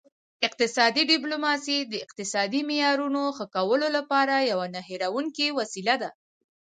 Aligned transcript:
اقتصادي 0.47 1.03
ډیپلوماسي 1.11 1.77
د 1.91 1.93
اقتصادي 2.05 2.61
معیارونو 2.69 3.21
ښه 3.37 3.45
کولو 3.55 3.87
لپاره 3.97 4.35
یوه 4.51 4.67
نه 4.75 4.81
هیریدونکې 4.89 5.47
وسیله 5.59 5.95
ده 6.01 6.09